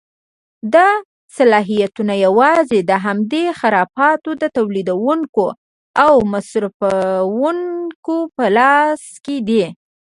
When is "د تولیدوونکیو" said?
4.41-5.47